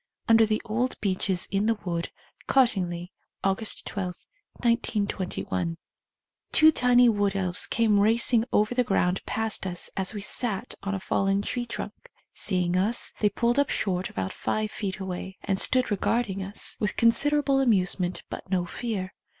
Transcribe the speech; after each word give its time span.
(Under 0.27 0.47
the 0.47 0.63
old 0.65 0.99
beeches 0.99 1.47
in 1.51 1.67
the 1.67 1.75
wood, 1.85 2.09
Cottingley, 2.47 3.11
August 3.43 3.85
12, 3.85 4.25
1921.) 4.53 5.77
Two 6.51 6.71
tiny 6.71 7.07
wood 7.07 7.35
elves 7.35 7.67
came 7.67 7.99
racing 7.99 8.43
over 8.51 8.73
the 8.73 8.83
ground 8.83 9.23
past 9.27 9.67
us 9.67 9.91
as 9.95 10.15
we 10.15 10.21
sat 10.21 10.73
on 10.81 10.93
g, 10.95 10.99
fallen 11.01 11.43
tree 11.43 11.67
trunk. 11.67 12.09
Seeing 12.33 12.75
us, 12.75 13.13
they 13.19 13.29
pulled 13.29 13.59
up 13.59 13.69
short 13.69 14.09
about 14.09 14.33
five 14.33 14.71
feet 14.71 14.97
away, 14.99 15.37
and 15.43 15.59
stood 15.59 15.91
regarding 15.91 16.41
us 16.41 16.77
with 16.79 16.97
considerable 16.97 17.59
amusement 17.61 18.23
but 18.27 18.49
no 18.49 18.65
fear. 18.65 19.13